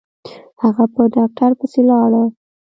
[0.61, 2.23] هغه په ډاکتر پسې ولاړه.